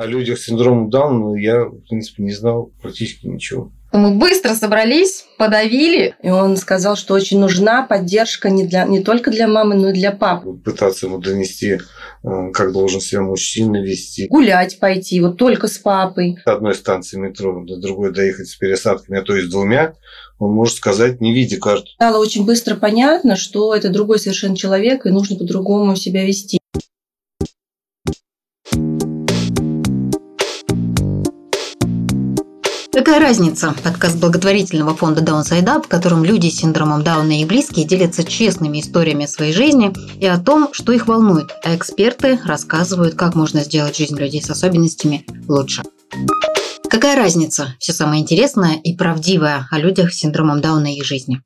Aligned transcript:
О 0.00 0.06
людях 0.06 0.38
с 0.38 0.46
синдромом 0.46 0.88
Дауна 0.88 1.38
я, 1.38 1.64
в 1.66 1.82
принципе, 1.86 2.22
не 2.22 2.32
знал 2.32 2.72
практически 2.80 3.26
ничего. 3.26 3.70
Мы 3.92 4.12
быстро 4.12 4.54
собрались, 4.54 5.26
подавили. 5.36 6.14
И 6.22 6.30
он 6.30 6.56
сказал, 6.56 6.96
что 6.96 7.12
очень 7.12 7.38
нужна 7.38 7.82
поддержка 7.82 8.48
не, 8.48 8.66
для, 8.66 8.86
не 8.86 9.02
только 9.02 9.30
для 9.30 9.46
мамы, 9.46 9.74
но 9.74 9.90
и 9.90 9.92
для 9.92 10.10
папы. 10.10 10.54
Пытаться 10.54 11.04
ему 11.04 11.18
донести, 11.18 11.80
э, 12.24 12.50
как 12.54 12.72
должен 12.72 13.02
себя 13.02 13.20
мужчина 13.20 13.82
вести. 13.82 14.26
Гулять 14.28 14.78
пойти, 14.78 15.20
вот 15.20 15.36
только 15.36 15.68
с 15.68 15.76
папой. 15.76 16.38
С 16.42 16.48
одной 16.48 16.74
станции 16.74 17.18
метро 17.18 17.62
до 17.62 17.76
другой 17.76 18.14
доехать 18.14 18.48
с 18.48 18.56
пересадками, 18.56 19.18
а 19.18 19.22
то 19.22 19.36
и 19.36 19.42
с 19.42 19.50
двумя, 19.50 19.92
он 20.38 20.52
может 20.52 20.76
сказать, 20.76 21.20
не 21.20 21.34
видя 21.34 21.58
карту. 21.58 21.88
Стало 21.96 22.16
очень 22.16 22.46
быстро 22.46 22.74
понятно, 22.74 23.36
что 23.36 23.74
это 23.74 23.90
другой 23.90 24.18
совершенно 24.18 24.56
человек, 24.56 25.04
и 25.04 25.10
нужно 25.10 25.36
по-другому 25.36 25.94
себя 25.94 26.24
вести. 26.24 26.58
Какая 33.00 33.18
разница? 33.18 33.74
Подкаст 33.82 34.18
благотворительного 34.18 34.94
фонда 34.94 35.22
Downside 35.22 35.64
Up, 35.64 35.84
в 35.84 35.88
котором 35.88 36.22
люди 36.22 36.50
с 36.50 36.58
синдромом 36.58 37.02
Дауна 37.02 37.40
и 37.40 37.46
близкие 37.46 37.86
делятся 37.86 38.24
честными 38.24 38.78
историями 38.78 39.24
своей 39.24 39.54
жизни 39.54 39.90
и 40.20 40.26
о 40.26 40.38
том, 40.38 40.68
что 40.74 40.92
их 40.92 41.08
волнует, 41.08 41.50
а 41.64 41.74
эксперты 41.74 42.38
рассказывают, 42.44 43.14
как 43.14 43.34
можно 43.34 43.64
сделать 43.64 43.96
жизнь 43.96 44.18
людей 44.18 44.42
с 44.42 44.50
особенностями 44.50 45.24
лучше. 45.48 45.82
Какая 46.90 47.16
разница? 47.16 47.74
Все 47.78 47.94
самое 47.94 48.20
интересное 48.20 48.74
и 48.74 48.94
правдивое 48.94 49.66
о 49.70 49.78
людях 49.78 50.12
с 50.12 50.18
синдромом 50.18 50.60
Дауна 50.60 50.92
и 50.92 50.98
их 50.98 51.06
жизни. 51.06 51.40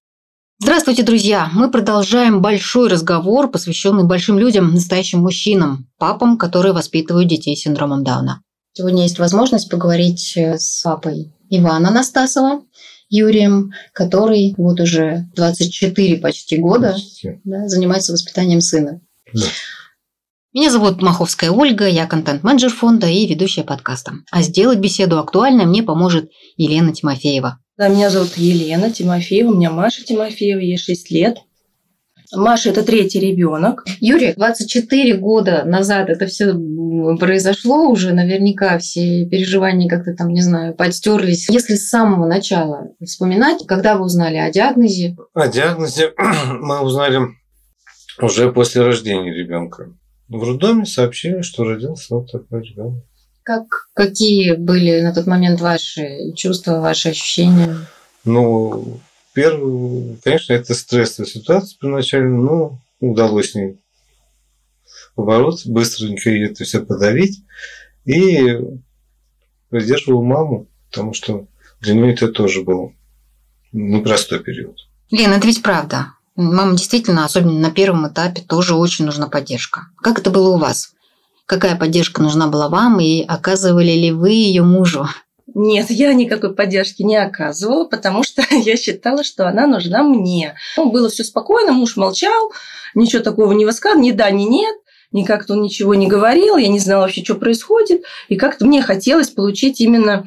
Здравствуйте, 0.58 1.04
друзья! 1.04 1.50
Мы 1.52 1.70
продолжаем 1.70 2.42
большой 2.42 2.88
разговор, 2.88 3.48
посвященный 3.48 4.02
большим 4.02 4.40
людям, 4.40 4.74
настоящим 4.74 5.20
мужчинам, 5.20 5.86
папам, 5.98 6.36
которые 6.36 6.72
воспитывают 6.72 7.28
детей 7.28 7.56
с 7.56 7.60
синдромом 7.60 8.02
Дауна. 8.02 8.40
Сегодня 8.72 9.04
есть 9.04 9.20
возможность 9.20 9.70
поговорить 9.70 10.36
э, 10.36 10.58
с 10.58 10.82
папой 10.82 11.32
Ивана 11.50 11.88
Анастасова, 11.88 12.64
Юрием, 13.08 13.72
который 13.92 14.54
вот 14.56 14.80
уже 14.80 15.26
24 15.34 16.16
почти 16.18 16.56
года 16.56 16.96
Да, 17.44 17.68
занимается 17.68 18.12
воспитанием 18.12 18.60
сына. 18.60 19.00
Да. 19.32 19.46
Меня 20.52 20.70
зовут 20.70 21.02
Маховская 21.02 21.50
Ольга, 21.50 21.88
я 21.88 22.06
контент-менеджер 22.06 22.70
фонда 22.70 23.08
и 23.08 23.26
ведущая 23.26 23.64
подкаста. 23.64 24.12
А 24.30 24.42
сделать 24.42 24.78
беседу 24.78 25.18
актуальной 25.18 25.64
мне 25.64 25.82
поможет 25.82 26.30
Елена 26.56 26.92
Тимофеева. 26.92 27.58
Да, 27.76 27.88
меня 27.88 28.08
зовут 28.08 28.36
Елена 28.36 28.92
Тимофеева, 28.92 29.50
у 29.50 29.56
меня 29.56 29.72
Маша 29.72 30.04
Тимофеева, 30.04 30.60
ей 30.60 30.78
6 30.78 31.10
лет. 31.10 31.38
Маша– 32.32 32.70
это 32.70 32.82
третий 32.82 33.20
ребенок. 33.20 33.84
Юрий, 34.00 34.32
24 34.34 35.14
года 35.14 35.64
назад 35.64 36.08
это 36.08 36.26
все 36.26 36.54
произошло 37.18 37.88
уже, 37.88 38.12
наверняка 38.12 38.78
все 38.78 39.26
переживания 39.26 39.88
как-то 39.88 40.14
там, 40.14 40.28
не 40.28 40.42
знаю, 40.42 40.74
подстерлись. 40.74 41.48
Если 41.48 41.74
с 41.74 41.88
самого 41.88 42.26
начала 42.26 42.88
вспоминать, 43.04 43.66
когда 43.66 43.96
вы 43.96 44.04
узнали 44.04 44.36
о 44.36 44.50
диагнозе? 44.50 45.16
О 45.34 45.48
диагнозе 45.48 46.12
мы 46.60 46.80
узнали 46.80 47.20
уже 48.20 48.52
после 48.52 48.82
рождения 48.82 49.32
ребенка. 49.32 49.92
В 50.28 50.42
роддоме 50.42 50.86
сообщили, 50.86 51.42
что 51.42 51.64
родился 51.64 52.14
вот 52.14 52.32
такой 52.32 52.62
ребенок. 52.62 53.04
Как, 53.42 53.66
какие 53.92 54.52
были 54.52 55.02
на 55.02 55.12
тот 55.12 55.26
момент 55.26 55.60
ваши 55.60 56.32
чувства, 56.34 56.80
ваши 56.80 57.10
ощущения? 57.10 57.76
Ну, 58.24 59.00
Первый, 59.34 60.16
конечно, 60.22 60.52
это 60.52 60.74
стрессовая 60.74 61.28
ситуация 61.28 61.76
первоначально, 61.78 62.40
но 62.40 62.78
удалось 63.00 63.50
с 63.50 63.54
ней 63.56 63.78
побороться, 65.16 65.70
быстренько 65.70 66.30
это 66.30 66.64
все 66.64 66.80
подавить. 66.80 67.42
И 68.04 68.58
поддерживал 69.70 70.22
маму, 70.22 70.68
потому 70.90 71.14
что 71.14 71.48
для 71.80 71.94
нее 71.94 72.12
это 72.12 72.28
тоже 72.28 72.62
был 72.62 72.92
непростой 73.72 74.40
период. 74.40 74.76
Лена, 75.10 75.34
это 75.34 75.46
ведь 75.46 75.62
правда. 75.62 76.12
Мама 76.36 76.76
действительно, 76.76 77.24
особенно 77.24 77.58
на 77.58 77.70
первом 77.70 78.08
этапе, 78.08 78.42
тоже 78.42 78.74
очень 78.74 79.04
нужна 79.04 79.28
поддержка. 79.28 79.88
Как 79.96 80.18
это 80.18 80.30
было 80.30 80.54
у 80.54 80.58
вас? 80.58 80.92
Какая 81.46 81.76
поддержка 81.76 82.22
нужна 82.22 82.46
была 82.46 82.68
вам 82.68 83.00
и 83.00 83.22
оказывали 83.22 83.92
ли 83.92 84.12
вы 84.12 84.30
ее 84.30 84.62
мужу? 84.62 85.08
Нет, 85.52 85.90
я 85.90 86.14
никакой 86.14 86.54
поддержки 86.54 87.02
не 87.02 87.16
оказывала, 87.16 87.84
потому 87.84 88.22
что 88.22 88.42
я 88.50 88.76
считала, 88.76 89.22
что 89.22 89.46
она 89.46 89.66
нужна 89.66 90.02
мне. 90.02 90.54
Ну, 90.76 90.90
было 90.90 91.08
все 91.08 91.24
спокойно, 91.24 91.72
муж 91.72 91.96
молчал, 91.96 92.52
ничего 92.94 93.22
такого 93.22 93.52
не 93.52 93.66
высказывал, 93.66 94.02
ни 94.02 94.10
да, 94.12 94.30
ни 94.30 94.44
нет. 94.44 94.76
Никак-то 95.12 95.52
он 95.52 95.62
ничего 95.62 95.94
не 95.94 96.08
говорил, 96.08 96.56
я 96.56 96.66
не 96.66 96.80
знала 96.80 97.02
вообще, 97.02 97.22
что 97.22 97.36
происходит. 97.36 98.02
И 98.28 98.36
как-то 98.36 98.66
мне 98.66 98.82
хотелось 98.82 99.30
получить 99.30 99.80
именно, 99.80 100.26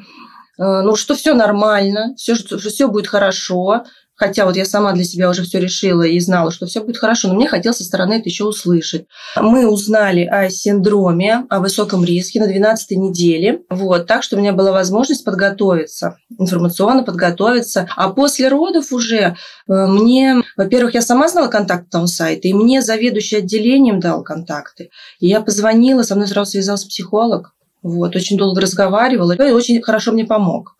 э, 0.58 0.62
ну, 0.62 0.96
что 0.96 1.14
все 1.14 1.34
нормально, 1.34 2.14
все, 2.16 2.34
что 2.34 2.56
все 2.58 2.88
будет 2.88 3.06
хорошо, 3.06 3.84
Хотя 4.18 4.46
вот 4.46 4.56
я 4.56 4.64
сама 4.64 4.92
для 4.92 5.04
себя 5.04 5.30
уже 5.30 5.44
все 5.44 5.60
решила 5.60 6.02
и 6.02 6.18
знала, 6.18 6.50
что 6.50 6.66
все 6.66 6.82
будет 6.82 6.98
хорошо, 6.98 7.28
но 7.28 7.34
мне 7.34 7.46
хотелось 7.46 7.78
со 7.78 7.84
стороны 7.84 8.14
это 8.14 8.28
еще 8.28 8.44
услышать. 8.44 9.06
Мы 9.36 9.68
узнали 9.68 10.24
о 10.24 10.50
синдроме, 10.50 11.46
о 11.48 11.60
высоком 11.60 12.04
риске 12.04 12.40
на 12.40 12.48
12 12.48 12.90
неделе. 12.98 13.60
Вот, 13.70 14.06
так 14.06 14.24
что 14.24 14.36
у 14.36 14.40
меня 14.40 14.52
была 14.52 14.72
возможность 14.72 15.24
подготовиться, 15.24 16.16
информационно 16.36 17.04
подготовиться. 17.04 17.88
А 17.94 18.08
после 18.08 18.48
родов 18.48 18.92
уже 18.92 19.16
э, 19.16 19.32
мне, 19.68 20.42
во-первых, 20.56 20.94
я 20.94 21.02
сама 21.02 21.28
знала 21.28 21.46
контакт 21.46 21.88
там 21.88 22.08
сайта, 22.08 22.48
и 22.48 22.52
мне 22.52 22.82
заведующий 22.82 23.36
отделением 23.36 24.00
дал 24.00 24.24
контакты. 24.24 24.90
И 25.20 25.28
я 25.28 25.40
позвонила, 25.40 26.02
со 26.02 26.16
мной 26.16 26.26
сразу 26.26 26.50
связался 26.50 26.88
психолог. 26.88 27.52
Вот, 27.82 28.16
очень 28.16 28.36
долго 28.36 28.60
разговаривала, 28.60 29.32
и 29.32 29.52
очень 29.52 29.80
хорошо 29.80 30.10
мне 30.10 30.24
помог. 30.24 30.74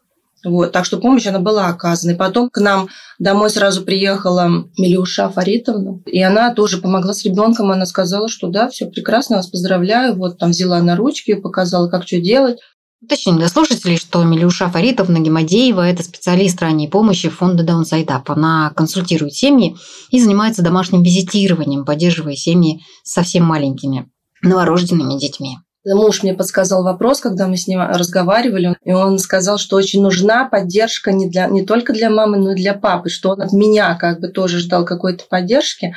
Вот, 0.44 0.72
так 0.72 0.84
что 0.84 0.98
помощь 0.98 1.26
она 1.26 1.40
была 1.40 1.66
оказана. 1.66 2.12
И 2.12 2.16
потом 2.16 2.48
к 2.48 2.60
нам 2.60 2.88
домой 3.18 3.50
сразу 3.50 3.82
приехала 3.82 4.68
Милюша 4.78 5.28
Фаритовна, 5.28 6.00
и 6.06 6.22
она 6.22 6.54
тоже 6.54 6.78
помогла 6.78 7.12
с 7.12 7.24
ребенком. 7.24 7.70
Она 7.70 7.86
сказала, 7.86 8.28
что 8.28 8.48
да, 8.48 8.68
все 8.68 8.86
прекрасно, 8.86 9.36
вас 9.36 9.48
поздравляю. 9.48 10.16
Вот 10.16 10.38
там 10.38 10.50
взяла 10.50 10.80
на 10.80 10.96
ручки, 10.96 11.34
показала, 11.34 11.88
как 11.88 12.06
что 12.06 12.20
делать. 12.20 12.58
Уточним 13.00 13.36
для 13.38 13.48
слушателей, 13.48 13.96
что 13.96 14.24
Милюша 14.24 14.68
Фаритовна 14.68 15.18
Гемадеева– 15.18 15.80
это 15.88 16.02
специалист 16.02 16.60
ранней 16.60 16.88
помощи 16.88 17.28
фонда 17.28 17.64
Downside 17.64 18.06
Up. 18.06 18.24
Она 18.26 18.72
консультирует 18.74 19.34
семьи 19.34 19.76
и 20.10 20.20
занимается 20.20 20.62
домашним 20.62 21.04
визитированием, 21.04 21.84
поддерживая 21.84 22.34
семьи 22.34 22.80
с 23.04 23.12
совсем 23.12 23.44
маленькими 23.44 24.10
новорожденными 24.42 25.18
детьми. 25.18 25.58
Муж 25.84 26.22
мне 26.22 26.34
подсказал 26.34 26.82
вопрос, 26.82 27.20
когда 27.20 27.46
мы 27.46 27.56
с 27.56 27.66
ним 27.66 27.80
разговаривали, 27.80 28.76
и 28.84 28.92
он 28.92 29.18
сказал, 29.18 29.58
что 29.58 29.76
очень 29.76 30.02
нужна 30.02 30.48
поддержка 30.48 31.12
не, 31.12 31.30
для, 31.30 31.46
не 31.46 31.64
только 31.64 31.92
для 31.92 32.10
мамы, 32.10 32.38
но 32.38 32.52
и 32.52 32.56
для 32.56 32.74
папы, 32.74 33.08
что 33.08 33.30
он 33.30 33.42
от 33.42 33.52
меня 33.52 33.94
как 33.94 34.20
бы 34.20 34.28
тоже 34.28 34.58
ждал 34.58 34.84
какой-то 34.84 35.24
поддержки. 35.28 35.94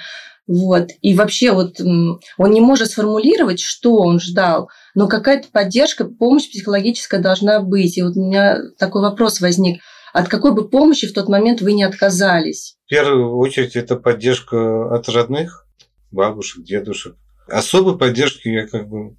Вот. 0.47 0.89
И 1.01 1.15
вообще 1.15 1.51
вот 1.51 1.79
он 1.79 2.51
не 2.51 2.61
может 2.61 2.91
сформулировать, 2.91 3.61
что 3.61 3.95
он 3.95 4.19
ждал, 4.19 4.69
но 4.95 5.07
какая-то 5.07 5.47
поддержка, 5.51 6.05
помощь 6.05 6.49
психологическая 6.49 7.21
должна 7.21 7.61
быть. 7.61 7.97
И 7.97 8.03
вот 8.03 8.15
у 8.17 8.25
меня 8.25 8.59
такой 8.77 9.01
вопрос 9.01 9.39
возник. 9.39 9.81
От 10.13 10.27
какой 10.27 10.53
бы 10.53 10.67
помощи 10.67 11.07
в 11.07 11.13
тот 11.13 11.29
момент 11.29 11.61
вы 11.61 11.73
не 11.73 11.83
отказались? 11.83 12.75
В 12.85 12.89
первую 12.89 13.37
очередь 13.37 13.75
это 13.75 13.95
поддержка 13.95 14.93
от 14.93 15.07
родных, 15.07 15.65
бабушек, 16.11 16.65
дедушек. 16.65 17.15
Особой 17.47 17.97
поддержки 17.97 18.49
я 18.49 18.67
как 18.67 18.89
бы 18.89 19.15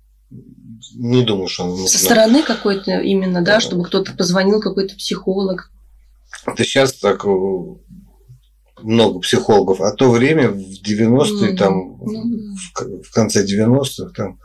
не 0.94 1.24
думаю, 1.24 1.48
что 1.48 1.64
он 1.64 1.76
Со 1.86 1.98
стороны 1.98 2.42
какой-то 2.42 2.98
именно, 2.98 3.42
да, 3.42 3.60
чтобы 3.60 3.84
кто-то 3.84 4.12
позвонил, 4.12 4.60
какой-то 4.60 4.96
психолог. 4.96 5.70
Это 6.46 6.64
сейчас 6.64 6.94
так 6.94 7.24
э, 7.24 7.28
много 8.82 9.20
психологов, 9.20 9.80
а 9.80 9.92
то 9.92 10.10
время 10.10 10.50
в 10.50 10.56
90-е, 10.56 11.52
mm-hmm. 11.52 11.56
там, 11.56 12.00
mm-hmm. 12.00 13.02
в 13.02 13.12
конце 13.12 13.44
90-х, 13.44 14.12
там, 14.14 14.40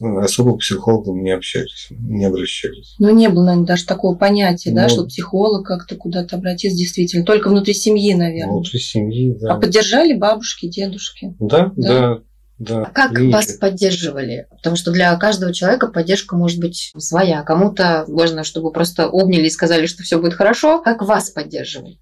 ну, 0.00 0.18
особо 0.18 0.56
к 0.56 0.60
психологам 0.60 1.22
не 1.22 1.30
общались, 1.30 1.88
не 1.90 2.24
обращались. 2.24 2.94
Ну, 2.98 3.10
не 3.10 3.28
было, 3.28 3.44
наверное, 3.44 3.66
даже 3.66 3.86
такого 3.86 4.16
понятия, 4.16 4.70
ну, 4.70 4.76
да, 4.76 4.88
что 4.88 5.06
психолог 5.06 5.66
как-то 5.66 5.96
куда-то 5.96 6.36
обратиться, 6.36 6.76
действительно. 6.76 7.24
Только 7.24 7.48
внутри 7.48 7.74
семьи, 7.74 8.14
наверное. 8.14 8.52
Внутри 8.52 8.80
семьи, 8.80 9.36
да. 9.40 9.54
А 9.54 9.60
поддержали 9.60 10.14
бабушки, 10.14 10.68
дедушки? 10.68 11.34
Да, 11.38 11.72
да. 11.76 11.88
да 11.88 12.22
да, 12.60 12.82
а 12.82 12.90
как 12.90 13.12
видите. 13.12 13.34
вас 13.34 13.52
поддерживали? 13.54 14.46
Потому 14.50 14.76
что 14.76 14.92
для 14.92 15.16
каждого 15.16 15.50
человека 15.50 15.86
поддержка 15.88 16.36
может 16.36 16.60
быть 16.60 16.92
своя. 16.98 17.42
Кому-то 17.42 18.04
можно, 18.06 18.44
чтобы 18.44 18.70
просто 18.70 19.06
обняли 19.06 19.46
и 19.46 19.50
сказали, 19.50 19.86
что 19.86 20.02
все 20.02 20.20
будет 20.20 20.34
хорошо. 20.34 20.82
Как 20.82 21.00
вас 21.00 21.30
поддерживали? 21.30 21.98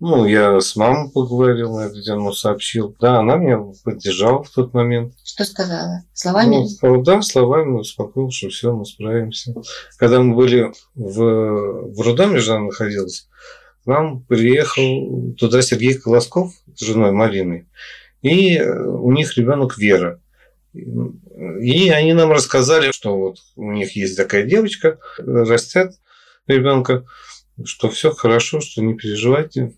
Ну, 0.00 0.24
я 0.24 0.58
с 0.62 0.76
мамой 0.76 1.10
поговорил 1.10 1.76
на 1.76 1.82
эту 1.82 2.02
тему, 2.02 2.32
сообщил. 2.32 2.96
Да, 3.00 3.18
она 3.18 3.36
меня 3.36 3.60
поддержала 3.84 4.42
в 4.42 4.48
тот 4.48 4.72
момент. 4.72 5.12
Что 5.24 5.44
сказала? 5.44 6.04
Словами? 6.14 6.66
Ну, 6.80 7.02
да, 7.02 7.20
словами 7.20 7.78
успокоил, 7.78 8.30
что 8.30 8.48
все, 8.48 8.72
мы 8.72 8.86
справимся. 8.86 9.54
Когда 9.98 10.22
мы 10.22 10.34
были 10.34 10.72
в, 10.94 11.92
в 11.92 12.00
роддоме, 12.00 12.38
жена 12.38 12.60
находилась, 12.60 13.28
к 13.84 13.86
нам 13.86 14.22
приехал 14.22 15.34
туда 15.38 15.60
Сергей 15.60 15.98
Колосков 15.98 16.54
с 16.74 16.80
женой 16.80 17.12
Мариной. 17.12 17.68
И 18.22 18.56
э, 18.56 18.86
у 18.86 19.12
них 19.12 19.36
ребенок 19.36 19.76
Вера. 19.76 20.20
И 20.72 21.90
они 21.90 22.14
нам 22.14 22.32
рассказали, 22.32 22.92
что 22.92 23.16
вот 23.18 23.38
у 23.56 23.72
них 23.72 23.94
есть 23.94 24.16
такая 24.16 24.44
девочка, 24.44 24.98
растет 25.18 25.92
ребенка, 26.46 27.04
что 27.64 27.90
все 27.90 28.12
хорошо, 28.12 28.60
что 28.60 28.82
не 28.82 28.94
переживайте, 28.94 29.72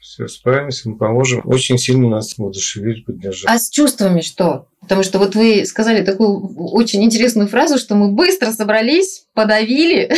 все 0.00 0.26
справимся, 0.26 0.88
мы 0.88 0.96
поможем. 0.96 1.42
Очень 1.44 1.78
сильно 1.78 2.08
нас 2.08 2.36
воодушевили, 2.36 3.02
поддержали. 3.02 3.54
А 3.54 3.58
с 3.58 3.70
чувствами 3.70 4.22
что? 4.22 4.66
Потому 4.80 5.04
что 5.04 5.18
вот 5.18 5.36
вы 5.36 5.64
сказали 5.66 6.04
такую 6.04 6.56
очень 6.72 7.04
интересную 7.04 7.48
фразу, 7.48 7.78
что 7.78 7.94
мы 7.94 8.10
быстро 8.10 8.50
собрались, 8.50 9.26
подавили. 9.34 10.10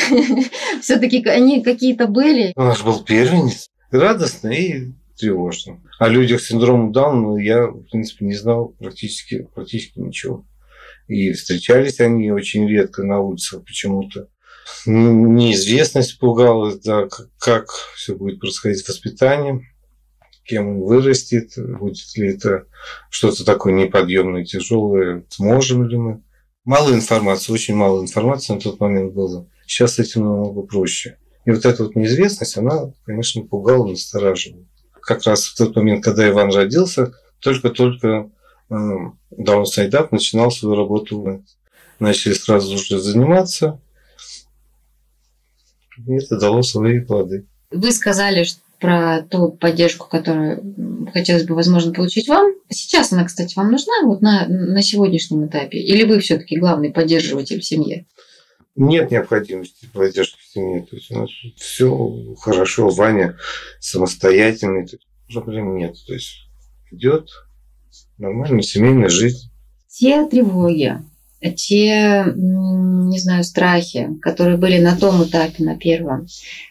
Все-таки 0.81 1.23
они 1.29 1.63
какие-то 1.63 2.07
были. 2.07 2.53
У 2.57 2.63
нас 2.63 2.81
был 2.81 3.05
первенец. 3.05 3.69
Радостно 3.91 4.49
и 4.49 4.93
тревожно. 5.23 5.81
О 5.99 6.09
людях 6.09 6.41
с 6.41 6.49
синдромом 6.49 6.93
Дауна 6.93 7.39
я, 7.39 7.67
в 7.67 7.85
принципе, 7.85 8.27
не 8.27 8.35
знал 8.35 8.75
практически, 8.79 9.49
практически 9.55 9.99
ничего. 9.99 10.45
И 11.09 11.33
встречались 11.33 12.01
они 12.01 12.31
очень 12.31 12.69
редко 12.69 13.03
на 13.03 13.21
улицах 13.21 13.65
почему-то. 13.65 14.29
Неизвестность 14.87 16.19
пугала, 16.19 16.73
да, 16.85 17.09
как 17.39 17.69
все 17.97 18.15
будет 18.15 18.41
происходить 18.41 18.79
с 18.79 18.89
воспитанием 18.89 19.63
кем 20.45 20.69
он 20.69 20.81
вырастет, 20.81 21.53
будет 21.57 22.17
ли 22.17 22.35
это 22.35 22.67
что-то 23.11 23.45
такое 23.45 23.73
неподъемное, 23.73 24.45
тяжелое, 24.45 25.25
сможем 25.29 25.87
ли 25.87 25.97
мы. 25.97 26.23
Мало 26.65 26.93
информации, 26.93 27.53
очень 27.53 27.75
мало 27.75 28.03
информации 28.03 28.55
на 28.55 28.61
тот 28.61 28.81
момент 28.81 29.15
было. 29.15 29.49
Сейчас 29.67 29.95
с 29.95 29.99
этим 29.99 30.23
намного 30.23 30.63
проще. 30.63 31.19
И 31.45 31.51
вот 31.51 31.65
эта 31.65 31.85
вот 31.85 31.97
неизвестность, 31.97 32.57
она, 32.57 32.93
конечно, 33.05 33.43
пугала, 33.43 33.87
настораживала. 33.87 34.65
Как 35.03 35.25
раз 35.25 35.47
в 35.47 35.57
тот 35.57 35.77
момент, 35.77 36.05
когда 36.05 36.29
Иван 36.29 36.53
родился, 36.53 37.13
только-только 37.41 38.31
э, 38.71 38.75
Даун 39.31 39.67
Сайдап 39.67 40.13
начинал 40.13 40.51
свою 40.51 40.77
работу. 40.77 41.45
Начали 41.99 42.33
сразу 42.33 42.79
же 42.79 42.99
заниматься. 42.99 43.81
И 46.07 46.13
это 46.15 46.39
дало 46.39 46.63
свои 46.63 47.01
плоды. 47.01 47.47
Вы 47.71 47.93
сказали, 47.93 48.45
про 48.83 49.23
ту 49.23 49.53
поддержку, 49.53 50.09
которую 50.09 51.09
хотелось 51.13 51.45
бы, 51.45 51.55
возможно, 51.55 51.93
получить 51.93 52.29
вам. 52.29 52.53
Сейчас 52.69 53.13
она, 53.13 53.25
кстати, 53.25 53.55
вам 53.57 53.71
нужна 53.71 53.93
вот 54.05 54.21
на, 54.23 54.47
на 54.49 54.83
сегодняшнем 54.83 55.47
этапе? 55.47 55.79
Или 55.79 56.03
вы 56.03 56.19
все-таки 56.19 56.59
главный 56.59 56.91
поддерживатель 56.91 57.61
в 57.61 57.65
семье? 57.65 58.07
Нет 58.75 59.11
необходимости 59.11 59.87
поддержки 59.93 60.39
в 60.41 60.47
семье. 60.53 60.83
То 60.83 60.97
есть 60.97 61.11
у 61.11 61.19
нас 61.19 61.31
все 61.57 62.35
хорошо, 62.41 62.89
Ваня 62.89 63.37
самостоятельный, 63.81 64.89
проблем 65.29 65.77
нет. 65.77 65.97
То 66.07 66.15
есть 66.15 66.49
идет 66.91 67.29
нормальная 68.19 68.63
семейная 68.63 69.09
жизнь. 69.09 69.51
Те 69.89 70.27
тревоги, 70.27 70.99
те, 71.57 72.25
не 72.35 73.19
знаю, 73.19 73.45
страхи, 73.45 74.09
которые 74.23 74.57
были 74.57 74.79
на 74.79 74.97
том 74.97 75.23
этапе, 75.23 75.65
на 75.65 75.77
первом, 75.77 76.27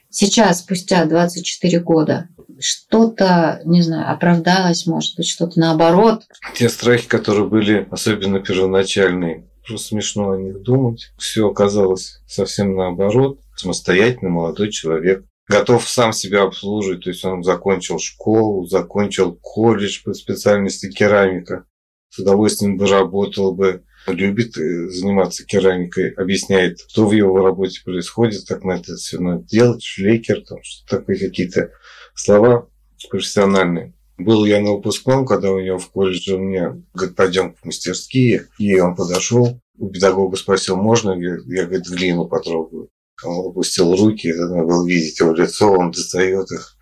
сейчас, 0.10 0.60
спустя 0.60 1.06
24 1.06 1.80
года, 1.82 2.30
что-то, 2.60 3.62
не 3.66 3.82
знаю, 3.82 4.12
оправдалось, 4.12 4.86
может 4.86 5.16
быть, 5.18 5.28
что-то 5.28 5.60
наоборот. 5.60 6.24
Те 6.56 6.70
страхи, 6.70 7.08
которые 7.08 7.48
были 7.48 7.88
особенно 7.92 8.40
первоначальные, 8.40 9.48
просто 9.66 9.90
смешно 9.90 10.32
о 10.32 10.38
них 10.38 10.62
думать. 10.62 11.12
Все 11.18 11.50
оказалось 11.50 12.22
совсем 12.28 12.76
наоборот. 12.76 13.40
Самостоятельный 13.56 14.32
молодой 14.32 14.72
человек, 14.72 15.26
готов 15.48 15.88
сам 15.88 16.14
себя 16.14 16.44
обслуживать. 16.44 17.04
То 17.04 17.10
есть 17.10 17.24
он 17.26 17.44
закончил 17.44 18.00
школу, 18.00 18.66
закончил 18.66 19.38
колледж 19.42 20.04
по 20.04 20.14
специальности 20.14 20.90
керамика. 20.90 21.66
С 22.10 22.20
удовольствием 22.20 22.78
бы 22.78 22.88
работал 22.88 23.54
бы 23.54 23.84
любит 24.08 24.58
э, 24.58 24.90
заниматься 24.90 25.46
керамикой, 25.46 26.12
объясняет, 26.12 26.80
что 26.90 27.08
в 27.08 27.12
его 27.12 27.38
работе 27.38 27.82
происходит, 27.84 28.48
как 28.48 28.64
на 28.64 28.74
это 28.74 28.96
все 28.96 29.20
надо 29.20 29.44
делать, 29.44 29.84
шлейкер, 29.84 30.42
там, 30.42 30.60
что 30.64 30.98
такое 30.98 31.18
какие-то 31.18 31.72
слова 32.16 32.68
профессиональные. 33.10 33.94
Был 34.24 34.46
я 34.46 34.60
на 34.62 34.74
выпускном, 34.74 35.26
когда 35.26 35.52
у 35.52 35.60
него 35.60 35.78
в 35.78 35.90
колледже 35.90 36.38
меня 36.38 36.78
говорит, 36.94 37.16
пойдем 37.16 37.56
в 37.56 37.66
мастерские, 37.66 38.48
и 38.58 38.80
он 38.80 38.96
подошел, 38.96 39.60
у 39.78 39.90
педагога 39.90 40.38
спросил, 40.38 40.78
можно, 40.78 41.12
я, 41.12 41.38
я 41.48 41.66
говорит, 41.66 41.88
глину 41.88 42.28
потрогаю. 42.28 42.90
Он 43.24 43.50
опустил 43.50 43.96
руки, 43.96 44.28
это 44.28 44.48
надо 44.48 44.68
было 44.68 44.88
видеть 44.88 45.20
его 45.20 45.32
лицо, 45.34 45.72
он 45.72 45.92
достает 45.92 46.52
их 46.52 46.78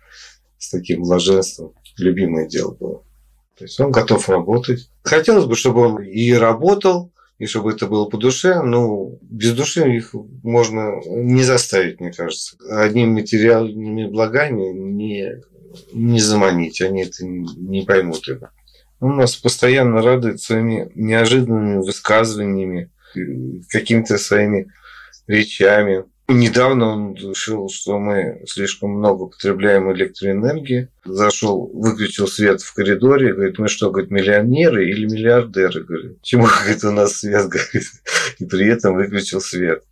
с 0.58 0.70
таким 0.70 1.02
блаженством. 1.02 1.72
Любимое 1.98 2.48
дело 2.48 2.72
было. 2.72 3.04
То 3.58 3.64
есть 3.64 3.78
он 3.78 3.90
готов 3.90 4.28
работать. 4.28 4.90
Хотелось 5.02 5.44
бы, 5.44 5.54
чтобы 5.54 5.82
он 5.82 6.02
и 6.02 6.32
работал, 6.32 7.12
и 7.38 7.46
чтобы 7.46 7.72
это 7.72 7.86
было 7.86 8.06
по 8.06 8.16
душе. 8.16 8.62
Но 8.62 9.18
без 9.22 9.52
души 9.52 9.96
их 9.96 10.14
можно 10.42 11.00
не 11.06 11.42
заставить, 11.42 12.00
мне 12.00 12.12
кажется. 12.12 12.56
Одними 12.70 13.20
материальными 13.20 14.06
благами 14.06 14.72
не, 14.72 15.42
не 15.92 16.20
заманить. 16.20 16.80
Они 16.80 17.02
это 17.02 17.24
не 17.24 17.82
поймут. 17.82 18.28
Это. 18.28 18.50
Он 19.00 19.16
нас 19.16 19.34
постоянно 19.36 20.02
радует 20.02 20.40
своими 20.40 20.90
неожиданными 20.94 21.78
высказываниями, 21.78 22.90
какими-то 23.68 24.18
своими 24.18 24.70
речами. 25.26 26.04
Недавно 26.28 26.86
он 26.86 27.14
решил, 27.14 27.68
что 27.68 27.98
мы 27.98 28.42
слишком 28.46 28.90
много 28.90 29.26
потребляем 29.26 29.90
электроэнергии. 29.92 30.88
Зашел, 31.04 31.70
выключил 31.74 32.28
свет 32.28 32.60
в 32.62 32.72
коридоре, 32.72 33.32
говорит, 33.32 33.58
мы 33.58 33.66
что, 33.68 33.90
говорит, 33.90 34.12
миллионеры 34.12 34.88
или 34.88 35.06
миллиардеры? 35.06 35.82
Говорит, 35.82 36.22
чему, 36.22 36.46
говорит, 36.60 36.84
у 36.84 36.92
нас 36.92 37.16
свет 37.16 37.48
горит? 37.48 37.84
И 38.38 38.44
при 38.44 38.68
этом 38.68 38.94
выключил 38.94 39.40
свет. 39.40 39.82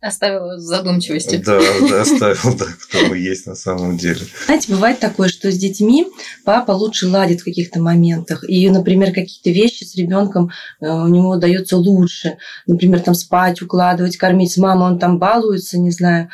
Оставил 0.00 0.56
в 0.56 0.60
задумчивости. 0.60 1.42
Да, 1.44 1.60
да, 1.90 2.02
оставил, 2.02 2.56
да, 2.56 2.66
кто 2.80 3.06
мы 3.08 3.18
есть 3.18 3.46
на 3.46 3.56
самом 3.56 3.96
деле. 3.96 4.20
Знаете, 4.46 4.70
бывает 4.70 5.00
такое, 5.00 5.28
что 5.28 5.50
с 5.50 5.56
детьми 5.56 6.06
папа 6.44 6.70
лучше 6.70 7.08
ладит 7.08 7.40
в 7.40 7.44
каких-то 7.44 7.80
моментах. 7.80 8.48
И, 8.48 8.70
например, 8.70 9.08
какие-то 9.08 9.50
вещи 9.50 9.82
с 9.82 9.96
ребенком 9.96 10.52
э, 10.80 10.88
у 10.88 11.08
него 11.08 11.34
дается 11.36 11.76
лучше. 11.76 12.38
Например, 12.68 13.00
там 13.00 13.14
спать, 13.14 13.60
укладывать, 13.60 14.16
кормить. 14.16 14.52
С 14.52 14.56
мамой 14.56 14.92
он 14.92 14.98
там 15.00 15.18
балуется, 15.18 15.78
не 15.78 15.90
знаю. 15.90 16.28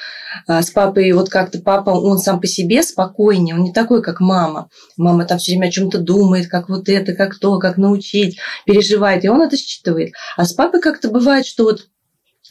А 0.47 0.63
с 0.63 0.71
папой 0.71 1.11
вот 1.13 1.31
как-то 1.31 1.59
папа, 1.59 1.89
он 1.89 2.19
сам 2.19 2.43
по 2.43 2.47
себе 2.47 2.83
спокойнее, 2.83 3.55
он 3.55 3.63
не 3.63 3.73
такой, 3.73 4.03
как 4.03 4.21
мама. 4.21 4.69
Мама 4.99 5.25
там 5.25 5.39
все 5.39 5.53
время 5.53 5.69
о 5.69 5.71
чем-то 5.71 6.01
думает, 6.01 6.49
как 6.49 6.69
вот 6.69 6.91
это, 6.91 7.15
как 7.15 7.39
то, 7.39 7.59
как 7.59 7.79
научить, 7.79 8.39
переживает, 8.67 9.25
и 9.25 9.29
он 9.29 9.41
это 9.41 9.57
считывает. 9.57 10.13
А 10.37 10.45
с 10.45 10.53
папой 10.53 10.83
как-то 10.83 11.09
бывает, 11.09 11.47
что 11.47 11.65
вот 11.65 11.87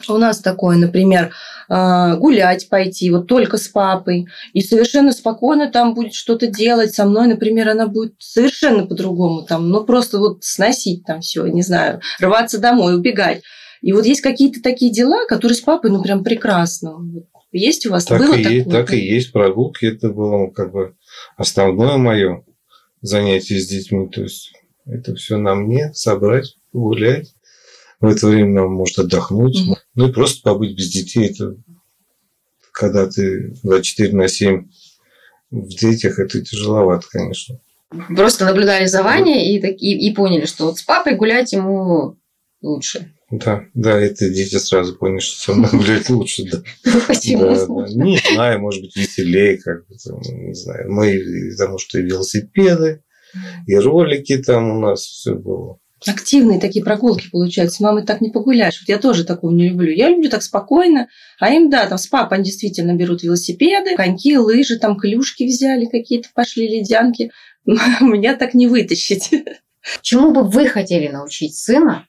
у 0.07 0.18
нас 0.18 0.40
такое, 0.40 0.78
например, 0.78 1.34
а, 1.69 2.16
гулять 2.16 2.68
пойти, 2.69 3.12
вот 3.12 3.28
только 3.28 3.57
с 3.57 3.68
папой, 3.68 4.28
и 4.54 4.62
совершенно 4.62 5.12
спокойно 5.12 5.71
там 5.71 5.94
будет 5.94 6.14
что-то 6.14 6.47
делать 6.47 6.94
со 6.94 7.06
мной, 7.06 7.28
например, 7.28 7.69
она 7.69 7.88
будет 7.88 8.16
совершенно 8.19 8.85
по-другому, 8.85 9.44
там, 9.44 9.69
ну 9.69 9.83
просто 9.83 10.18
вот 10.18 10.44
сносить 10.44 11.06
там 11.06 11.21
все, 11.21 11.45
не 11.47 11.62
знаю, 11.62 12.02
рваться 12.19 12.59
домой, 12.59 12.95
убегать. 12.95 13.44
И 13.81 13.92
вот 13.92 14.06
есть 14.06 14.21
какие-то 14.21 14.62
такие 14.62 14.92
дела, 14.92 15.26
которые 15.28 15.56
с 15.56 15.62
папой, 15.62 15.92
ну 15.92 16.02
прям 16.02 16.23
прекрасно. 16.23 16.97
Есть 17.52 17.85
у 17.85 17.92
вас? 17.92 18.06
Так 18.06 18.19
Было 18.19 18.33
и 18.33 18.44
такое? 18.44 18.57
есть, 18.57 18.69
так 18.71 18.94
и 18.94 19.00
есть. 19.00 19.31
Прогулки 19.31 19.85
это 19.85 20.09
было 20.09 20.47
как 20.47 20.71
бы 20.71 20.95
основное 21.38 21.97
мое 21.97 22.44
занятие 23.02 23.59
с 23.59 23.68
детьми. 23.68 24.09
То 24.09 24.21
есть 24.21 24.54
это 24.85 25.14
все 25.16 25.38
на 25.38 25.54
мне 25.54 25.92
собрать, 25.94 26.56
гулять 26.71 27.35
в 28.04 28.06
это 28.06 28.28
время 28.28 28.64
он 28.64 28.74
может 28.74 29.00
отдохнуть. 29.00 29.57
Mm-hmm. 29.57 29.76
Ну 29.95 30.10
и 30.10 30.12
просто 30.12 30.42
побыть 30.42 30.76
без 30.76 30.90
детей. 30.90 31.30
Это 31.30 31.56
когда 32.74 33.07
ты 33.07 33.54
24 33.64 34.14
на 34.14 34.28
7 34.28 34.68
в 35.52 35.69
детях, 35.69 36.19
это 36.19 36.42
тяжеловато, 36.42 37.07
конечно. 37.10 37.62
Просто 38.14 38.44
наблюдали 38.44 38.88
за 38.88 39.04
Ваней 39.04 39.56
и, 39.56 39.68
и, 39.68 40.10
и 40.10 40.14
поняли, 40.14 40.45
что 40.45 40.66
вот 40.66 40.80
с 40.80 40.83
папой 40.83 41.16
гулять 41.16 41.54
ему 41.54 42.18
лучше. 42.62 43.14
Да, 43.31 43.64
да, 43.74 43.98
это 43.98 44.30
дети 44.30 44.57
сразу 44.57 44.98
поняли, 44.98 45.19
что 45.19 45.42
со 45.42 45.54
мной 45.54 45.69
гулять 45.72 46.10
лучше, 46.10 46.44
да. 46.52 46.62
Почему? 47.07 47.56
Да, 47.56 47.68
да. 47.68 48.04
Не 48.04 48.18
знаю, 48.18 48.60
может 48.60 48.81
быть, 48.81 48.98
веселее, 48.98 49.60
как 49.60 49.88
бы, 49.88 49.95
не 50.24 50.54
знаю. 50.54 50.92
Мы, 50.92 51.24
потому 51.52 51.78
что 51.78 52.00
и 52.00 52.04
велосипеды, 52.04 53.02
и 53.66 53.76
ролики 53.76 54.38
там 54.40 54.72
у 54.72 54.80
нас 54.81 55.04
все 55.04 55.36
было 55.36 55.80
активные 56.07 56.60
такие 56.60 56.83
прогулки 56.83 57.30
получаются. 57.30 57.78
С 57.78 57.80
мамой 57.80 58.04
так 58.04 58.22
не 58.22 58.30
погуляешь. 58.30 58.81
Вот 58.81 58.90
я 58.90 58.98
тоже 58.98 59.24
такого 59.24 59.52
не 59.52 59.69
люблю. 59.69 59.92
Я 59.92 60.10
люблю 60.10 60.30
так 60.30 60.44
спокойно. 60.44 61.07
А 61.40 61.52
им, 61.52 61.69
да, 61.69 61.88
там 61.88 61.98
с 61.98 62.07
папой 62.07 62.38
они 62.38 62.45
действительно 62.45 62.94
берут 62.94 63.24
велосипеды, 63.24 63.95
коньки, 63.95 64.38
лыжи, 64.38 64.80
там 64.80 64.98
клюшки 64.98 65.44
взяли 65.44 65.86
какие-то, 65.86 66.30
пошли 66.33 66.68
ледянки. 66.68 67.31
Меня 67.66 68.36
так 68.36 68.54
не 68.54 68.68
вытащить. 68.68 69.30
Чему 70.02 70.31
бы 70.31 70.44
вы 70.44 70.68
хотели 70.68 71.07
научить 71.07 71.56
сына? 71.56 72.07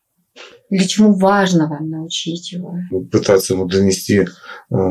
Или 0.70 0.84
чему 0.84 1.12
важно 1.16 1.68
вам 1.68 1.90
научить 1.90 2.50
его? 2.52 2.76
Пытаться 3.12 3.54
ему 3.54 3.66
донести, 3.66 4.20
э, 4.20 4.26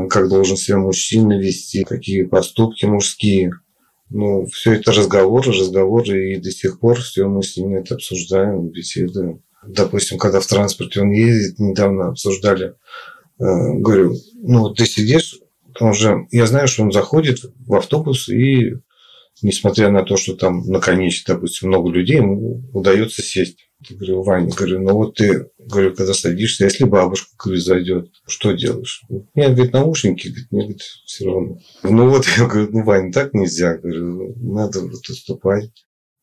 как 0.10 0.30
должен 0.30 0.56
себя 0.56 0.78
мужчина 0.78 1.38
вести, 1.38 1.84
какие 1.84 2.24
поступки 2.24 2.86
мужские– 2.86 3.52
ну, 4.14 4.46
все 4.46 4.74
это 4.74 4.92
разговоры, 4.92 5.52
разговоры, 5.52 6.34
и 6.34 6.40
до 6.40 6.52
сих 6.52 6.80
пор 6.80 7.02
все 7.02 7.28
мы 7.28 7.42
с 7.42 7.58
ними 7.58 7.80
это 7.80 7.96
обсуждаем, 7.96 8.70
беседуем. 8.70 9.42
Допустим, 9.66 10.20
когда 10.20 10.40
в 10.40 10.46
транспорте 10.46 11.02
он 11.02 11.10
ездит, 11.10 11.58
недавно 11.58 12.10
обсуждали, 12.10 12.68
э, 12.68 12.74
говорю, 13.40 14.14
ну 14.36 14.60
вот 14.60 14.78
ты 14.78 14.86
сидишь, 14.86 15.40
он 15.80 15.96
же, 15.96 16.28
я 16.30 16.46
знаю, 16.46 16.68
что 16.68 16.84
он 16.84 16.92
заходит 16.92 17.40
в 17.66 17.74
автобус 17.74 18.30
и 18.30 18.76
несмотря 19.42 19.90
на 19.90 20.04
то, 20.04 20.16
что 20.16 20.36
там 20.36 20.62
наконец, 20.68 21.24
допустим, 21.26 21.70
много 21.70 21.90
людей, 21.90 22.18
ему 22.18 22.64
удается 22.72 23.24
сесть. 23.24 23.68
Говорю, 23.92 24.24
Ваня, 24.24 24.52
говорю, 24.56 24.82
ну 24.82 24.94
вот 24.94 25.16
ты, 25.16 25.50
говорю, 25.58 25.96
когда 25.96 26.14
садишься, 26.14 26.66
если 26.66 26.86
бабушка, 26.86 27.30
говорю, 27.38 27.60
зайдет, 27.60 28.12
что 28.28 28.52
делаешь? 28.54 29.04
Нет, 29.36 29.54
говорит, 29.54 29.74
наушники, 29.74 30.28
говорит, 30.28 30.52
мне 30.52 30.62
говорит, 30.62 30.82
все 31.06 31.26
равно. 31.26 31.58
Ну 31.84 32.10
вот, 32.10 32.26
я 32.38 32.48
говорю, 32.48 32.70
ну, 32.72 32.84
Ваня, 32.84 33.12
так 33.12 33.34
нельзя, 33.34 33.78
говорю, 33.78 34.36
надо 34.38 34.82
вот 34.82 35.10
уступать. 35.10 35.72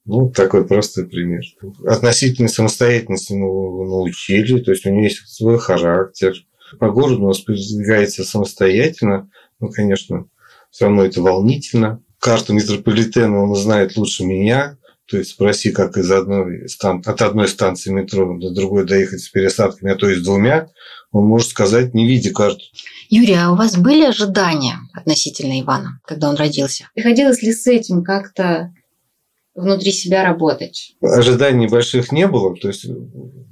Ну, 0.07 0.31
такой 0.31 0.67
простой 0.67 1.07
пример. 1.07 1.43
Относительно 1.87 2.49
самостоятельности 2.49 3.33
мы 3.33 3.87
научили, 3.87 4.61
то 4.61 4.73
есть 4.73 4.87
у 4.87 4.91
него 4.91 5.03
есть 5.03 5.29
свой 5.29 5.59
характер. 5.59 6.35
По 6.79 6.91
городу 6.91 7.25
он 7.27 7.35
передвигается 7.35 8.25
самостоятельно. 8.25 9.31
Ну, 9.61 9.69
конечно, 9.69 10.27
все 10.71 10.87
равно 10.87 11.05
это 11.05 11.21
волнительно. 11.21 12.03
Карту 12.19 12.55
метрополитена 12.55 13.43
он 13.43 13.55
знает 13.55 13.97
лучше 13.97 14.25
меня. 14.25 14.79
То 15.11 15.19
есть 15.19 15.31
спроси, 15.31 15.73
как 15.73 15.97
из 15.97 16.11
одной 16.11 16.67
от 16.81 17.23
одной 17.23 17.49
станции 17.49 17.91
метро 17.91 18.39
до 18.39 18.51
другой 18.51 18.87
доехать 18.87 19.21
с 19.21 19.29
пересадками, 19.29 19.93
а 19.93 19.97
то 19.97 20.09
и 20.09 20.15
с 20.15 20.23
двумя, 20.23 20.69
он 21.11 21.25
может 21.25 21.49
сказать, 21.49 21.95
не 21.95 22.07
видя 22.07 22.31
карту. 22.31 22.63
Юрий, 23.09 23.35
а 23.35 23.51
у 23.51 23.57
вас 23.57 23.77
были 23.77 24.05
ожидания 24.05 24.79
относительно 24.95 25.61
Ивана, 25.61 26.01
когда 26.07 26.31
он 26.31 26.37
родился? 26.37 26.89
Приходилось 26.95 27.43
ли 27.43 27.53
с 27.53 27.67
этим 27.67 28.05
как-то 28.05 28.73
внутри 29.57 29.91
себя 29.91 30.23
работать? 30.23 30.95
Ожиданий 31.01 31.67
больших 31.67 32.13
не 32.13 32.29
было. 32.29 32.55
То 32.55 32.69
есть 32.69 32.87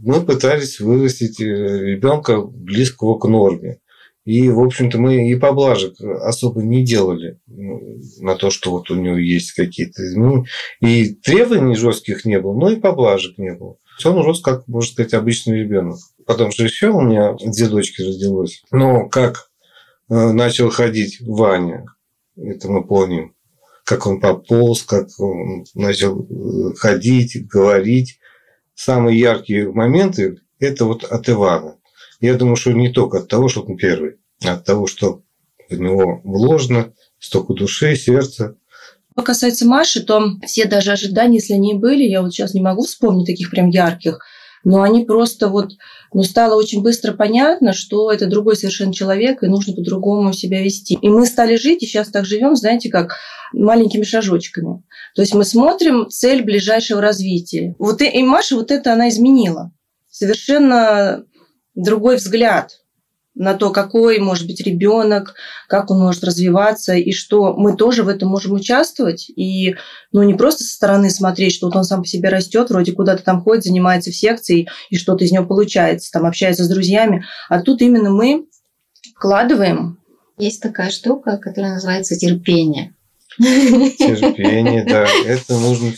мы 0.01 0.25
пытались 0.25 0.79
вырастить 0.79 1.41
э, 1.41 1.45
ребенка 1.45 2.41
близкого 2.41 3.19
к 3.19 3.27
норме. 3.27 3.81
И, 4.29 4.51
в 4.51 4.61
общем-то, 4.61 4.99
мы 4.99 5.31
и 5.31 5.37
поблажек 5.37 5.99
особо 6.03 6.63
не 6.63 6.85
делали 6.85 7.41
ну, 7.47 7.99
на 8.19 8.35
то, 8.35 8.51
что 8.51 8.73
вот 8.73 8.91
у 8.91 8.95
него 8.95 9.17
есть 9.17 9.53
какие-то 9.53 10.07
изменения. 10.07 10.45
И 10.81 11.15
требований 11.15 11.75
жестких 11.75 12.27
не 12.27 12.39
было, 12.39 12.53
но 12.53 12.71
и 12.71 12.77
поблажек 12.77 13.39
не 13.39 13.55
было. 13.55 13.79
Он 14.05 14.23
рос, 14.23 14.43
как, 14.43 14.69
можно 14.69 14.93
сказать, 14.93 15.15
обычный 15.15 15.61
ребенок. 15.61 15.97
Потом 16.27 16.53
же 16.53 16.65
еще 16.65 16.91
у 16.91 17.01
меня 17.01 17.37
две 17.43 17.69
дочки 17.69 18.03
родилось. 18.03 18.63
Но 18.71 19.09
как 19.09 19.49
э, 20.11 20.33
начал 20.33 20.69
ходить 20.69 21.23
Ваня, 21.23 21.87
это 22.37 22.71
мы 22.71 22.85
помним, 22.85 23.35
как 23.85 24.07
он 24.07 24.21
пополз, 24.21 24.83
как 24.83 25.09
он 25.19 25.65
начал 25.75 26.21
э, 26.21 26.75
ходить, 26.75 27.49
говорить. 27.49 28.19
Самые 28.75 29.19
яркие 29.19 29.73
моменты– 29.73 30.37
это 30.59 30.85
вот 30.85 31.05
от 31.05 31.31
Ивана. 31.31 31.78
Я 32.21 32.35
думаю, 32.35 32.57
что 32.57 32.73
не 32.73 32.93
только 32.93 33.19
от 33.19 33.29
того, 33.29 33.49
что 33.49 33.63
он 33.63 33.77
первый, 33.77 34.17
а 34.45 34.55
от 34.55 34.65
того, 34.65 34.87
что 34.87 35.23
в 35.69 35.79
него 35.79 36.21
вложено 36.25 36.93
столько 37.19 37.55
души, 37.55 37.97
сердца. 37.97 38.57
Что 39.13 39.23
касается 39.23 39.67
Маши, 39.67 40.05
то 40.05 40.23
все 40.47 40.65
даже 40.67 40.93
ожидания, 40.93 41.37
если 41.37 41.55
они 41.55 41.75
были, 41.75 42.05
я 42.05 42.23
вот 42.23 42.33
сейчас 42.33 42.55
не 42.55 42.61
могу 42.61 42.83
вспомнить 42.83 43.27
таких 43.27 43.51
прям 43.51 43.69
ярких, 43.69 44.21
но 44.65 44.83
они 44.83 45.05
просто 45.05 45.49
вот, 45.49 45.73
ну, 46.13 46.23
стало 46.23 46.55
очень 46.55 46.83
быстро 46.83 47.13
понятно, 47.13 47.73
что 47.73 48.11
это 48.13 48.27
другой 48.27 48.57
совершенно 48.57 48.93
человек, 48.93 49.43
и 49.43 49.49
нужно 49.49 49.75
по-другому 49.75 50.33
себя 50.33 50.63
вести. 50.63 50.99
И 51.01 51.09
мы 51.09 51.27
стали 51.27 51.57
жить, 51.57 51.83
и 51.83 51.87
сейчас 51.87 52.09
так 52.09 52.25
живем, 52.27 52.55
знаете, 52.57 52.91
как 52.91 53.17
маленькими 53.53 54.05
шажочками. 54.05 54.83
То 55.15 55.23
есть 55.23 55.35
мы 55.35 55.45
смотрим 55.45 56.09
цель 56.11 56.43
ближайшего 56.43 57.01
развития. 57.01 57.75
Вот 57.79 58.03
и, 58.03 58.07
и 58.07 58.23
Маша 58.23 58.57
вот 58.57 58.71
это 58.71 58.93
она 58.93 59.09
изменила. 59.09 59.73
Совершенно 60.11 61.25
другой 61.83 62.17
взгляд 62.17 62.73
на 63.39 63.55
то, 63.55 63.71
какой 63.71 64.19
может 64.19 64.47
быть 64.47 64.61
ребенок, 64.61 65.35
как 65.69 65.91
он 65.93 66.01
может 66.01 66.25
развиваться, 66.25 66.95
и 66.95 67.13
что 67.13 67.55
мы 67.55 67.77
тоже 67.77 68.03
в 68.03 68.09
этом 68.09 68.29
можем 68.29 68.55
участвовать. 68.55 69.31
И 69.31 69.77
ну, 70.11 70.25
не 70.25 70.35
просто 70.35 70.65
со 70.65 70.75
стороны 70.75 71.09
смотреть, 71.09 71.55
что 71.55 71.69
вот 71.69 71.77
он 71.77 71.85
сам 71.85 72.03
по 72.03 72.09
себе 72.09 72.31
растет, 72.31 72.69
вроде 72.71 72.93
куда-то 72.93 73.23
там 73.23 73.43
ходит, 73.43 73.65
занимается 73.65 74.11
в 74.11 74.17
секции, 74.17 74.69
и 74.91 74.97
что-то 74.97 75.25
из 75.25 75.31
него 75.31 75.47
получается, 75.47 76.11
там 76.11 76.27
общается 76.27 76.65
с 76.65 76.69
друзьями. 76.69 77.25
А 77.49 77.63
тут 77.63 77.81
именно 77.81 78.11
мы 78.11 78.47
вкладываем. 79.15 79.99
Есть 80.37 80.61
такая 80.61 80.91
штука, 80.91 81.39
которая 81.39 81.75
называется 81.75 82.17
терпение. 82.17 82.95
Терпение, 83.39 84.85
да. 84.85 85.07
Это 85.27 85.57
нужно 85.57 85.93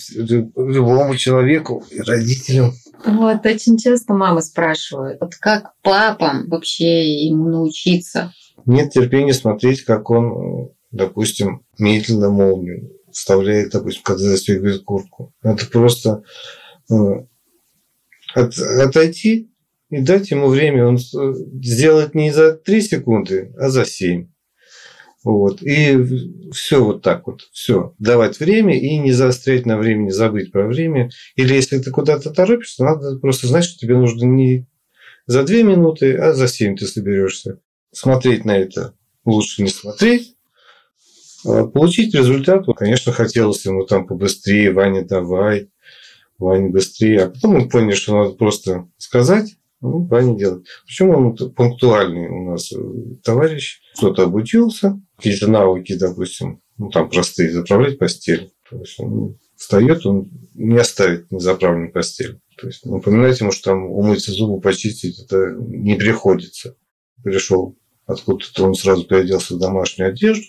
любому 0.56 1.16
человеку 1.16 1.84
и 1.90 2.00
родителям. 2.00 2.74
Вот, 3.04 3.46
очень 3.46 3.78
часто 3.78 4.14
мамы 4.14 4.42
спрашивают, 4.42 5.20
вот 5.20 5.34
как 5.36 5.72
папам 5.82 6.48
вообще 6.48 7.26
ему 7.26 7.48
научиться? 7.48 8.32
Нет 8.66 8.92
терпения 8.92 9.32
смотреть, 9.32 9.82
как 9.82 10.10
он, 10.10 10.70
допустим, 10.90 11.64
медленно 11.78 12.30
молнию 12.30 12.90
вставляет, 13.12 13.72
допустим, 13.72 14.02
когда 14.02 14.22
застегивает 14.22 14.84
куртку. 14.84 15.34
Это 15.42 15.66
просто 15.66 16.22
э, 16.90 16.94
от, 18.34 18.58
отойти 18.58 19.50
и 19.90 20.00
дать 20.00 20.30
ему 20.30 20.48
время. 20.48 20.86
Он 20.86 20.98
сделает 20.98 22.14
не 22.14 22.32
за 22.32 22.54
3 22.54 22.80
секунды, 22.82 23.52
а 23.58 23.70
за 23.70 23.84
7. 23.84 24.28
Вот. 25.22 25.62
И 25.62 25.98
все 26.52 26.82
вот 26.82 27.02
так 27.02 27.26
вот. 27.26 27.42
Все. 27.52 27.94
Давать 27.98 28.40
время 28.40 28.78
и 28.78 28.96
не 28.98 29.12
заострять 29.12 29.66
на 29.66 29.76
времени, 29.76 30.10
забыть 30.10 30.50
про 30.50 30.66
время. 30.66 31.10
Или 31.36 31.54
если 31.54 31.78
ты 31.78 31.90
куда-то 31.90 32.30
торопишься, 32.30 32.84
надо 32.84 33.18
просто 33.18 33.46
знать, 33.46 33.64
что 33.64 33.78
тебе 33.78 33.96
нужно 33.96 34.24
не 34.24 34.66
за 35.26 35.42
две 35.44 35.62
минуты, 35.62 36.16
а 36.16 36.32
за 36.32 36.48
семь 36.48 36.76
ты 36.76 36.86
соберешься. 36.86 37.60
Смотреть 37.92 38.44
на 38.44 38.56
это 38.56 38.94
лучше 39.24 39.62
не 39.62 39.68
смотреть. 39.68 40.36
А 41.44 41.66
получить 41.66 42.14
результат, 42.14 42.64
конечно, 42.76 43.12
хотелось 43.12 43.64
ему 43.64 43.84
там 43.84 44.06
побыстрее, 44.06 44.72
Ваня, 44.72 45.04
давай, 45.04 45.70
Ваня, 46.38 46.70
быстрее. 46.70 47.24
А 47.24 47.30
потом 47.30 47.52
мы 47.52 47.68
поняли, 47.68 47.94
что 47.94 48.16
надо 48.16 48.34
просто 48.34 48.88
сказать, 48.98 49.56
ну, 49.80 50.04
Ваня 50.04 50.36
делает. 50.36 50.66
Причем 50.86 51.10
он 51.10 51.36
пунктуальный 51.36 52.28
у 52.28 52.50
нас 52.50 52.72
э, 52.72 52.76
товарищ. 53.22 53.80
Кто-то 53.96 54.24
обучился, 54.24 55.00
какие-то 55.16 55.50
навыки, 55.50 55.96
допустим, 55.96 56.60
ну, 56.76 56.90
там 56.90 57.08
простые, 57.08 57.52
заправлять 57.52 57.98
постель. 57.98 58.52
То 58.68 58.78
есть 58.78 59.00
он 59.00 59.38
встает, 59.56 60.06
он 60.06 60.30
не 60.54 60.76
оставит 60.76 61.30
незаправленную 61.32 61.92
постель. 61.92 62.40
То 62.58 62.66
есть 62.66 62.84
напоминать 62.84 63.40
ему, 63.40 63.52
что 63.52 63.70
там 63.70 63.84
умыться 63.84 64.32
зубы, 64.32 64.60
почистить, 64.60 65.18
это 65.18 65.56
не 65.58 65.96
приходится. 65.96 66.76
Пришел 67.22 67.76
откуда-то, 68.06 68.64
он 68.64 68.74
сразу 68.74 69.06
переоделся 69.06 69.54
в 69.54 69.58
домашнюю 69.58 70.10
одежду, 70.10 70.44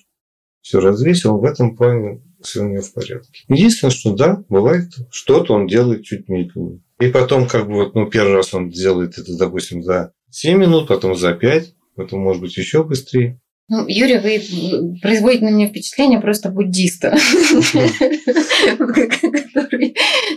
все 0.61 0.79
развесил, 0.79 1.37
в 1.37 1.45
этом 1.45 1.75
плане 1.75 2.21
все 2.41 2.61
у 2.61 2.69
него 2.69 2.81
в 2.81 2.93
порядке. 2.93 3.43
Единственное, 3.47 3.91
что 3.91 4.15
да, 4.15 4.43
бывает, 4.49 4.91
что-то 5.09 5.53
он 5.53 5.67
делает 5.67 6.03
чуть 6.03 6.27
медленнее. 6.27 6.81
И 7.01 7.07
потом, 7.07 7.47
как 7.47 7.67
бы, 7.67 7.73
вот, 7.73 7.95
ну, 7.95 8.05
первый 8.09 8.35
раз 8.35 8.53
он 8.53 8.69
делает 8.69 9.17
это, 9.17 9.35
допустим, 9.37 9.83
за 9.83 10.13
7 10.29 10.57
минут, 10.57 10.87
потом 10.87 11.15
за 11.15 11.33
5, 11.33 11.73
потом, 11.95 12.21
может 12.21 12.41
быть, 12.41 12.55
еще 12.57 12.83
быстрее. 12.83 13.39
Ну, 13.73 13.85
Юрий, 13.87 14.19
вы 14.19 14.99
производите 15.01 15.45
на 15.45 15.49
меня 15.49 15.69
впечатление 15.69 16.19
просто 16.19 16.49
буддиста. 16.49 17.17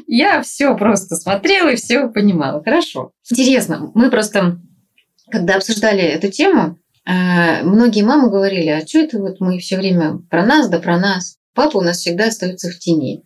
Я 0.07 0.41
все 0.43 0.77
просто 0.77 1.17
смотрела 1.17 1.71
и 1.71 1.77
все 1.77 2.09
понимала. 2.09 2.63
Хорошо. 2.63 3.11
Интересно, 3.29 3.91
мы 3.95 4.11
просто, 4.11 4.61
когда 5.31 5.57
обсуждали 5.57 6.03
эту 6.03 6.31
тему, 6.31 6.79
э, 7.07 7.65
многие 7.65 8.03
мамы 8.03 8.31
говорили, 8.31 8.69
а 8.69 8.87
что 8.87 9.01
это 9.01 9.19
вот 9.19 9.41
мы 9.41 9.59
все 9.59 9.79
время 9.79 10.21
про 10.31 10.47
нас, 10.47 10.69
да 10.69 10.79
про 10.79 10.97
нас. 10.97 11.37
Папа 11.55 11.79
у 11.79 11.83
нас 11.83 11.99
всегда 11.99 12.29
остается 12.29 12.71
в 12.71 12.79
тени. 12.79 13.25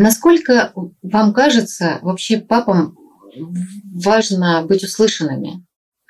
Насколько 0.00 0.72
вам 1.02 1.34
кажется, 1.34 1.98
вообще 2.02 2.38
папам 2.38 2.96
важно 3.92 4.64
быть 4.64 4.84
услышанными? 4.84 5.66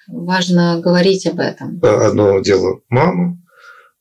Важно 0.06 0.78
говорить 0.78 1.26
об 1.26 1.40
этом. 1.40 1.80
Одно 1.82 2.38
дело 2.40 2.82
мама, 2.90 3.38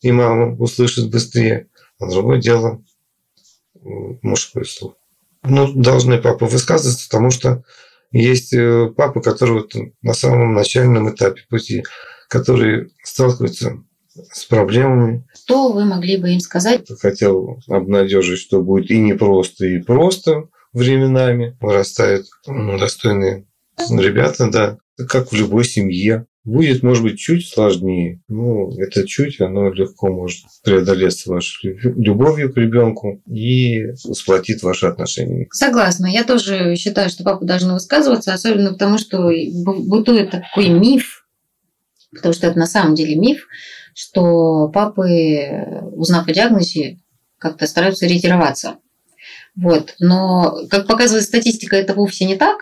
и 0.01 0.11
мама 0.11 0.57
услышит 0.57 1.09
быстрее, 1.09 1.69
а 2.01 2.09
другое 2.09 2.41
дело 2.41 2.83
мужской 4.21 4.65
слух. 4.65 4.95
Ну, 5.43 5.71
должны 5.71 6.17
папы 6.21 6.47
высказываться, 6.47 7.07
потому 7.07 7.31
что 7.31 7.63
есть 8.11 8.51
э, 8.53 8.89
папы, 8.89 9.21
которые 9.21 9.61
вот 9.61 9.71
на 10.01 10.13
самом 10.13 10.53
начальном 10.53 11.09
этапе 11.09 11.43
пути, 11.49 11.85
которые 12.27 12.89
сталкиваются 13.03 13.81
с 14.31 14.45
проблемами. 14.45 15.25
Что 15.33 15.71
вы 15.71 15.85
могли 15.85 16.17
бы 16.17 16.31
им 16.31 16.39
сказать? 16.39 16.81
Хотел 16.99 17.59
обнадежить, 17.67 18.39
что 18.39 18.61
будет 18.61 18.91
и 18.91 18.99
непросто, 18.99 19.65
и 19.65 19.79
просто 19.79 20.49
временами. 20.73 21.57
Вырастают 21.61 22.27
достойные 22.47 23.45
ребята, 23.89 24.49
да 24.51 24.77
как 25.07 25.31
в 25.31 25.35
любой 25.35 25.63
семье. 25.63 26.25
будет, 26.47 26.81
может 26.81 27.03
быть, 27.03 27.19
чуть 27.19 27.45
сложнее. 27.45 28.21
Ну, 28.29 28.71
это 28.79 29.05
чуть, 29.05 29.41
оно 29.41 29.71
легко 29.71 30.07
может 30.07 30.45
преодолеться 30.63 31.29
вашей 31.29 31.77
любовью 31.83 32.53
к 32.53 32.57
ребенку 32.57 33.21
и 33.27 33.93
сплотит 33.95 34.63
ваши 34.63 34.85
отношения. 34.85 35.47
Согласна. 35.51 36.07
Я 36.07 36.23
тоже 36.23 36.75
считаю, 36.77 37.09
что 37.09 37.23
папа 37.23 37.45
должен 37.45 37.73
высказываться, 37.73 38.33
особенно 38.33 38.71
потому, 38.71 38.97
что 38.97 39.29
бытует 39.89 40.31
такой 40.31 40.69
миф, 40.69 41.27
потому 42.15 42.33
что 42.33 42.47
это 42.47 42.57
на 42.57 42.67
самом 42.67 42.95
деле 42.95 43.15
миф, 43.15 43.45
что 43.97 44.67
папы, 44.67 45.81
узнав 45.93 46.27
о 46.27 46.31
диагнозе, 46.31 46.99
как-то 47.39 47.65
стараются 47.65 48.05
ретироваться. 48.05 48.75
Вот. 49.55 49.95
Но, 49.97 50.55
как 50.69 50.85
показывает 50.85 51.23
статистика, 51.25 51.75
это 51.75 51.95
вовсе 51.95 52.25
не 52.25 52.35
так. 52.35 52.57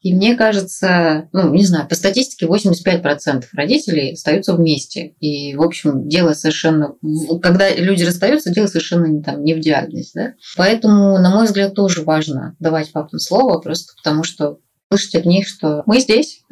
И 0.00 0.14
мне 0.14 0.36
кажется, 0.36 1.28
ну, 1.32 1.52
не 1.52 1.66
знаю, 1.66 1.86
по 1.86 1.94
статистике 1.94 2.46
85% 2.46 3.44
родителей 3.52 4.12
остаются 4.14 4.54
вместе. 4.54 5.14
И, 5.20 5.54
в 5.54 5.60
общем, 5.60 6.08
дело 6.08 6.32
совершенно... 6.32 6.94
Когда 7.42 7.68
люди 7.74 8.02
расстаются, 8.02 8.50
дело 8.50 8.66
совершенно 8.66 9.04
не, 9.04 9.22
там, 9.22 9.44
не 9.44 9.52
в 9.52 9.60
диагнозе. 9.60 10.10
Да? 10.14 10.32
Поэтому, 10.56 11.18
на 11.18 11.28
мой 11.28 11.44
взгляд, 11.44 11.74
тоже 11.74 12.02
важно 12.02 12.56
давать 12.58 12.90
папам 12.90 13.18
слово, 13.18 13.60
просто 13.60 13.92
потому 14.02 14.24
что 14.24 14.60
слышать 14.88 15.14
от 15.14 15.26
них, 15.26 15.46
что 15.46 15.82
мы 15.84 16.00
здесь, 16.00 16.42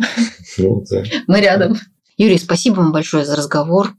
ну, 0.59 0.85
мы 1.26 1.40
рядом. 1.40 1.78
Юрий, 2.16 2.38
спасибо 2.38 2.76
вам 2.76 2.92
большое 2.92 3.25
за 3.25 3.37
разговор. 3.37 3.95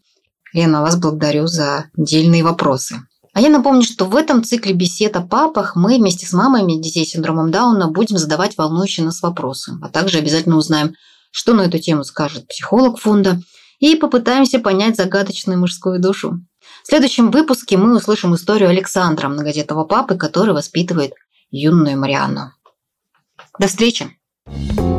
Лена, 0.53 0.81
вас 0.81 0.97
благодарю 0.97 1.47
за 1.47 1.85
дельные 1.97 2.43
вопросы. 2.43 3.01
А 3.33 3.41
я 3.41 3.49
напомню, 3.49 3.81
что 3.81 4.05
в 4.05 4.15
этом 4.15 4.43
цикле 4.43 4.73
бесед 4.73 5.15
о 5.15 5.21
папах 5.21 5.75
мы 5.75 5.97
вместе 5.97 6.27
с 6.27 6.33
мамами 6.33 6.79
детей 6.79 7.05
с 7.05 7.09
синдромом 7.09 7.49
Дауна 7.49 7.87
будем 7.89 8.17
задавать 8.17 8.57
волнующие 8.57 9.05
нас 9.05 9.23
вопросы, 9.23 9.73
а 9.81 9.89
также 9.89 10.19
обязательно 10.19 10.57
узнаем, 10.57 10.93
что 11.31 11.53
на 11.53 11.61
эту 11.61 11.79
тему 11.79 12.03
скажет 12.03 12.47
психолог 12.47 12.99
фонда, 12.99 13.41
и 13.79 13.95
попытаемся 13.95 14.59
понять 14.59 14.95
загадочную 14.95 15.59
мужскую 15.59 15.99
душу. 15.99 16.39
В 16.83 16.87
следующем 16.87 17.31
выпуске 17.31 17.75
мы 17.75 17.97
услышим 17.97 18.33
историю 18.35 18.69
Александра, 18.69 19.27
многодетного 19.27 19.83
папы, 19.83 20.15
который 20.15 20.53
воспитывает 20.53 21.13
юную 21.49 21.99
Марианну. 21.99 22.53
До 23.59 23.67
встречи! 23.67 24.17
thank 24.45 24.77
you 24.79 24.92